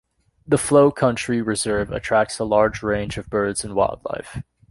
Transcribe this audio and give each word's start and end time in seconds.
The 0.47 0.57
Flow 0.57 0.89
Country 0.89 1.43
reserve 1.43 1.91
attracts 1.91 2.39
a 2.39 2.43
large 2.43 2.81
range 2.81 3.19
of 3.19 3.29
birds 3.29 3.63
and 3.63 3.75
wildlife. 3.75 4.41